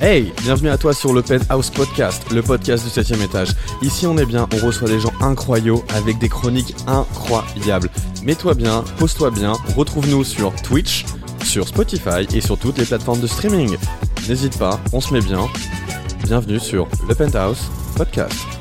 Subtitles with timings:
[0.00, 3.50] Hey, bienvenue à toi sur le Penthouse Podcast, le podcast du 7 étage.
[3.82, 7.88] Ici on est bien, on reçoit des gens incroyables avec des chroniques incroyables.
[8.22, 11.04] Mets-toi bien, pose-toi bien, retrouve-nous sur Twitch,
[11.44, 13.76] sur Spotify et sur toutes les plateformes de streaming.
[14.28, 15.48] N'hésite pas, on se met bien.
[16.24, 18.51] Bienvenue sur le Penthouse Podcast.